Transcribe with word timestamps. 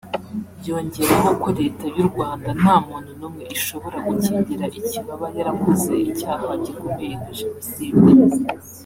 yongeraho 0.67 1.29
ko 1.41 1.49
Leta 1.59 1.85
y’ 1.95 1.97
u 2.03 2.05
Rwanda 2.09 2.49
nta 2.59 2.75
muntu 2.87 3.11
n’ 3.19 3.21
umwe 3.27 3.43
ishobora 3.57 3.97
gukingira 4.07 4.65
ikibaba 4.79 5.27
yarakoze 5.37 5.93
icyaha 6.09 6.47
gikomeye 6.63 7.13
nka 7.19 7.31
jenoside 7.37 8.07